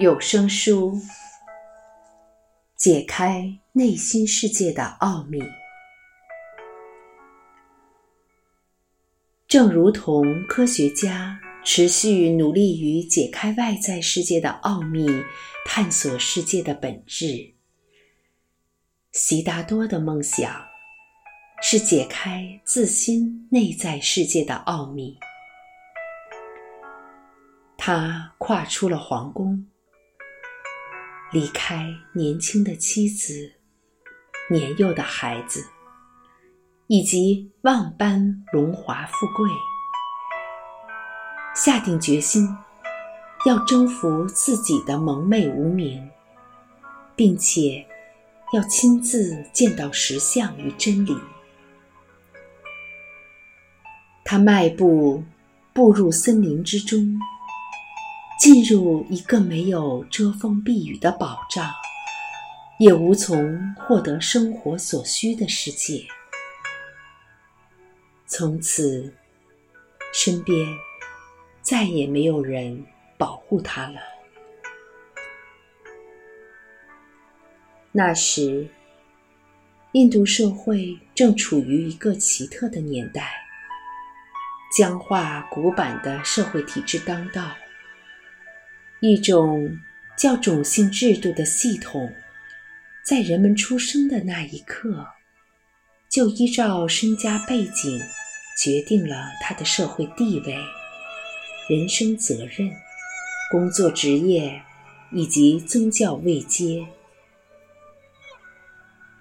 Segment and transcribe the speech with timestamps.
[0.00, 0.96] 有声书，
[2.76, 5.42] 解开内心世界的奥秘。
[9.48, 15.04] 正如同科学家持续努力于解开外在世界的奥秘，
[15.66, 17.52] 探索世界的本质，
[19.10, 20.64] 悉达多的梦想
[21.60, 25.18] 是解开自心内在世界的奥秘。
[27.76, 29.66] 他跨出了皇宫。
[31.30, 33.52] 离开年轻的妻子、
[34.48, 35.62] 年幼的孩子，
[36.86, 39.50] 以及万般荣华富贵，
[41.54, 42.48] 下定决心
[43.44, 46.08] 要征服自己的蒙昧无明，
[47.14, 47.86] 并且
[48.54, 51.14] 要亲自见到实相与真理。
[54.24, 55.22] 他迈步
[55.74, 57.20] 步入森林之中。
[58.38, 61.74] 进入一个没有遮风避雨的保障，
[62.78, 66.06] 也无从获得生活所需的世界。
[68.26, 69.12] 从此，
[70.12, 70.68] 身边
[71.62, 74.00] 再也没有人保护他了。
[77.90, 78.68] 那时，
[79.92, 83.32] 印度社会正处于一个奇特的年代，
[84.76, 87.50] 僵化古板的社会体制当道。
[89.00, 89.78] 一种
[90.16, 92.12] 叫种姓制度的系统，
[93.04, 95.06] 在人们出生的那一刻，
[96.08, 98.00] 就依照身家背景
[98.60, 100.56] 决定了他的社会地位、
[101.68, 102.68] 人生责任、
[103.52, 104.60] 工作职业
[105.12, 106.84] 以及宗教位阶。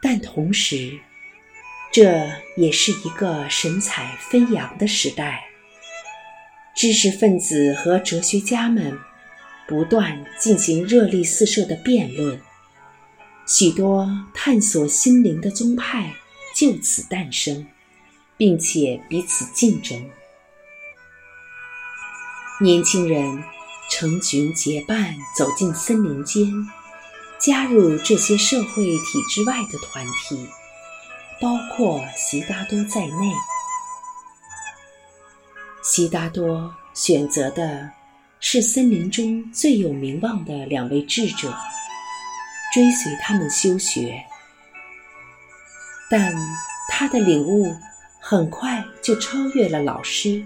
[0.00, 0.92] 但同时，
[1.92, 5.44] 这也是一个神采飞扬的时代，
[6.76, 8.96] 知识分子和哲学家们。
[9.66, 12.38] 不断进行热力四射的辩论，
[13.46, 16.14] 许多探索心灵的宗派
[16.54, 17.66] 就此诞生，
[18.36, 20.10] 并且彼此竞争。
[22.60, 23.42] 年轻人
[23.90, 26.46] 成群结伴走进森林间，
[27.38, 30.46] 加入这些社会体制外的团体，
[31.40, 33.32] 包括悉达多在内。
[35.82, 37.90] 悉达多选择的。
[38.46, 41.52] 是森林中最有名望的两位智者，
[42.74, 44.22] 追随他们修学。
[46.10, 46.30] 但
[46.90, 47.74] 他的领悟
[48.20, 50.44] 很快就超越了老师，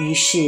[0.00, 0.38] 于是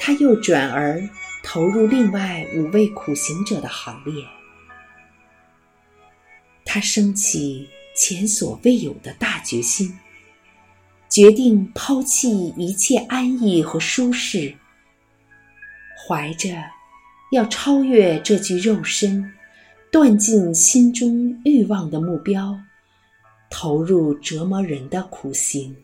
[0.00, 1.00] 他又转而
[1.44, 4.24] 投入另外五位苦行者的行列。
[6.64, 9.96] 他升起前所未有的大决心，
[11.08, 14.56] 决定抛弃一切安逸和舒适。
[15.96, 16.62] 怀着
[17.32, 19.32] 要超越这具肉身、
[19.90, 22.56] 断尽心中欲望的目标，
[23.50, 25.74] 投入折磨人的苦行，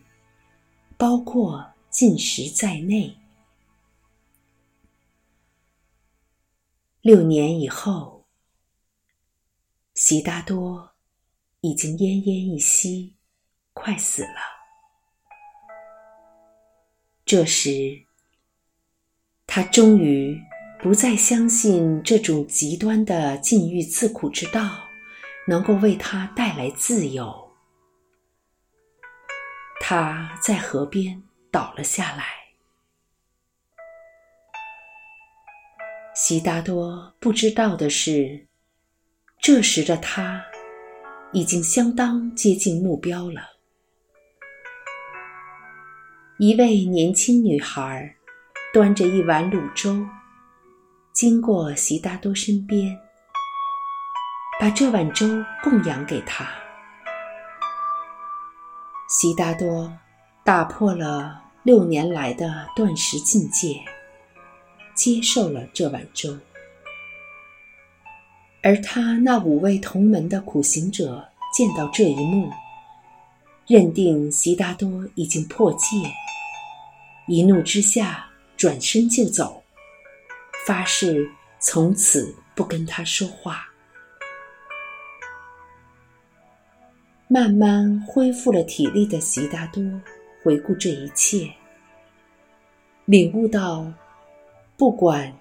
[0.97, 3.17] 包括进食在内。
[7.01, 8.25] 六年以后，
[9.95, 10.91] 悉达多
[11.59, 13.13] 已经奄奄一息，
[13.73, 14.39] 快死了。
[17.25, 18.05] 这时。
[19.55, 20.35] 他终于
[20.81, 24.67] 不再相信这种极端的禁欲自苦之道
[25.47, 27.31] 能够为他带来自由。
[29.79, 31.21] 他在河边
[31.51, 32.25] 倒了下来。
[36.15, 38.47] 悉达多不知道的是，
[39.39, 40.43] 这时的他
[41.31, 43.43] 已经相当接近目标了。
[46.39, 48.15] 一位年轻女孩。
[48.73, 50.03] 端着一碗卤粥，
[51.11, 52.97] 经过悉达多身边，
[54.59, 55.27] 把这碗粥
[55.61, 56.49] 供养给他。
[59.07, 59.95] 悉达多
[60.43, 63.79] 打破了六年来的断食境界，
[64.95, 66.35] 接受了这碗粥。
[68.63, 72.49] 而他那五位同门的苦行者见到这一幕，
[73.67, 75.95] 认定悉达多已经破戒，
[77.27, 78.27] 一怒之下。
[78.63, 79.61] 转身就走，
[80.65, 81.29] 发誓
[81.59, 83.67] 从此不跟他说话。
[87.27, 89.83] 慢慢恢复了体力的悉达多
[90.41, 91.53] 回顾这一切，
[93.03, 93.91] 领悟到，
[94.77, 95.37] 不管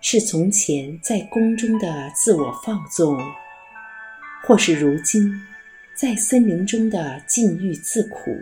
[0.00, 3.18] 是从前在宫中的自我放纵，
[4.44, 5.28] 或是如今
[5.96, 8.40] 在森林中的禁欲自苦，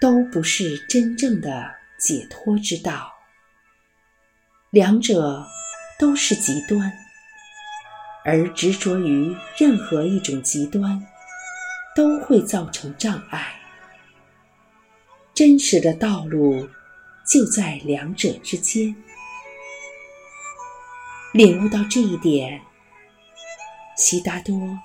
[0.00, 1.81] 都不是真正的。
[2.02, 3.12] 解脱之道，
[4.70, 5.46] 两者
[6.00, 6.92] 都是极端，
[8.24, 11.06] 而执着于任何一种极端，
[11.94, 13.54] 都会造成障碍。
[15.32, 16.68] 真实的道路
[17.24, 18.92] 就在两者之间。
[21.32, 22.60] 领悟到这一点，
[23.96, 24.76] 悉达多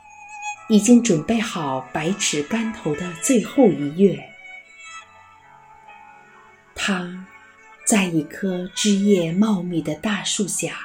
[0.70, 4.37] 已经准备好百尺竿头的最后一跃。
[6.88, 7.28] 他
[7.86, 10.80] 在一棵枝叶茂密的大树下，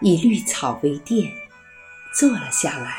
[0.00, 1.30] 以绿草为垫，
[2.18, 2.96] 坐了下来，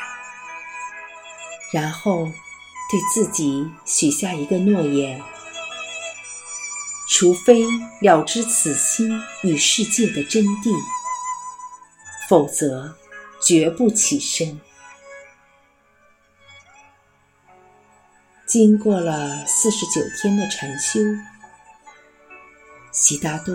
[1.72, 5.20] 然后对自己许下一个诺言：
[7.10, 7.64] 除非
[8.00, 10.72] 了知此心与世界的真谛。
[12.28, 12.96] 否则，
[13.44, 14.60] 绝不起身。
[18.46, 21.00] 经过了四十九天的禅修，
[23.06, 23.54] 悉达多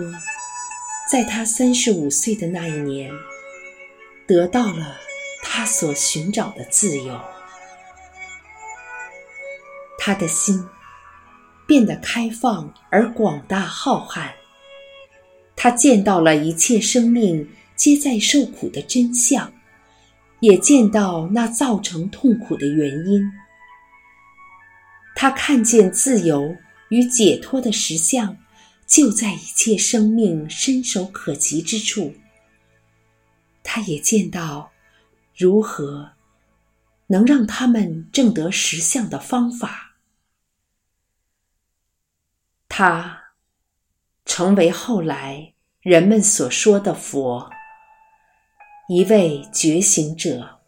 [1.10, 3.10] 在他三十五岁的那一年，
[4.24, 4.96] 得到了
[5.42, 7.20] 他所寻找的自由。
[9.98, 10.64] 他的心
[11.66, 14.30] 变得开放而广大浩瀚，
[15.56, 17.48] 他见到了一切生命。
[17.74, 19.50] 皆在受苦的真相，
[20.40, 23.24] 也见到那造成痛苦的原因。
[25.16, 26.54] 他看见自由
[26.90, 28.36] 与解脱的实相，
[28.90, 32.14] 就在一切生命伸手可及之处。
[33.62, 34.72] 他也见到
[35.34, 36.12] 如何
[37.06, 39.96] 能让他们证得实相的方法。
[42.68, 43.32] 他
[44.26, 47.50] 成为后来人们所说的佛。
[48.88, 50.58] 一位觉醒者。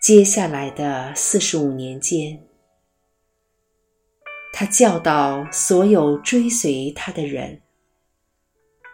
[0.00, 2.46] 接下来的四十五年间，
[4.62, 7.62] 他教导所有追随他的人，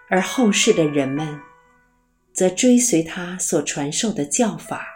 [0.09, 1.39] 而后世的人们
[2.33, 4.87] 则追随他所传授的教法。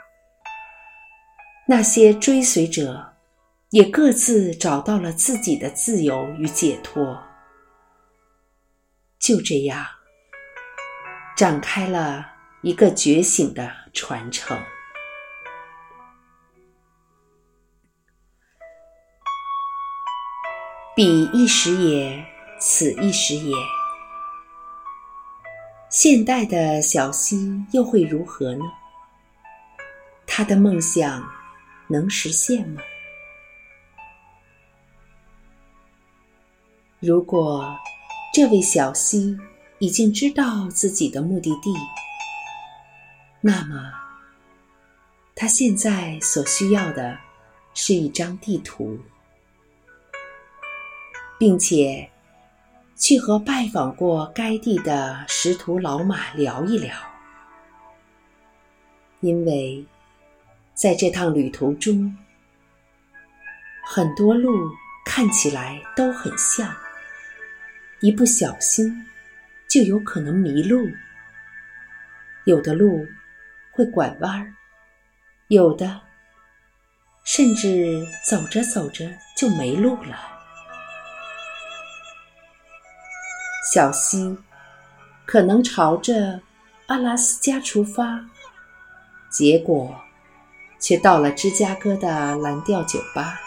[1.68, 3.12] 那些追随者
[3.68, 7.22] 也各自找到了自己的自由与解脱。
[9.18, 9.84] 就这样。
[11.36, 12.26] 展开了
[12.62, 14.58] 一个觉醒的传承。
[20.94, 22.24] 彼一时也，
[22.58, 23.54] 此一时也。
[25.88, 28.64] 现代的小溪又会如何呢？
[30.26, 31.26] 他的梦想
[31.88, 32.82] 能实现吗？
[37.00, 37.76] 如果
[38.34, 39.38] 这位小溪。
[39.78, 41.74] 已经知道自己的目的地，
[43.40, 43.92] 那么
[45.34, 47.18] 他现在所需要的
[47.74, 48.96] 是一张地图，
[51.42, 52.08] 并且
[52.94, 56.94] 去和拜访过该地的识途老马聊一聊，
[59.18, 59.84] 因为
[60.72, 62.16] 在这趟旅途中，
[63.84, 64.52] 很多路
[65.04, 66.72] 看起来都很像，
[67.98, 69.04] 一不小心。
[69.68, 70.88] 就有可能迷路，
[72.44, 73.04] 有的路
[73.72, 74.54] 会拐弯儿，
[75.48, 76.02] 有的
[77.24, 80.31] 甚至走着走着就没路了。
[83.72, 84.36] 小溪
[85.24, 86.42] 可能朝着
[86.88, 88.20] 阿拉斯加出发，
[89.30, 89.96] 结果
[90.78, 93.40] 却到了芝加哥的蓝调酒吧，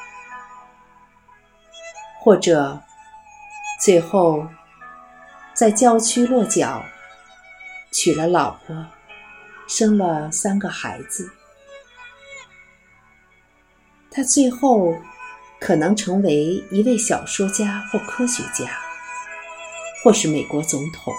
[2.20, 2.82] 或者
[3.80, 4.48] 最后。
[5.54, 6.84] 在郊区落脚，
[7.90, 8.88] 娶了老婆，
[9.70, 11.32] 生了三个孩子。
[14.12, 14.94] 他最后
[15.62, 18.70] 可能成为一位小说家或科学家，
[20.06, 21.12] 或是美国总统，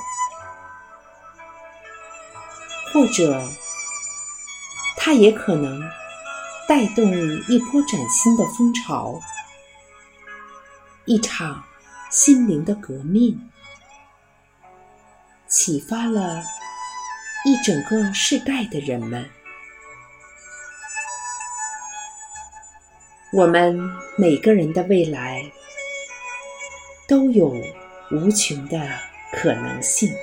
[2.92, 3.42] 或者
[4.96, 5.82] 他也可能
[6.68, 7.04] 带动
[7.48, 9.20] 一波崭新的风潮，
[11.04, 11.64] 一场
[12.12, 13.50] 心灵的革命。
[15.48, 16.44] 启发了
[17.44, 19.28] 一整个世代的人们。
[23.32, 23.76] 我们
[24.16, 25.50] 每个人的未来
[27.08, 27.52] 都有
[28.10, 28.78] 无穷的
[29.32, 30.14] 可能性。